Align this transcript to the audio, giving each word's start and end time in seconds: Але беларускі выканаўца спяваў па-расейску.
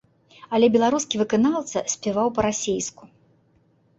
Але 0.57 0.67
беларускі 0.75 1.19
выканаўца 1.21 1.83
спяваў 1.95 2.27
па-расейску. 2.37 3.03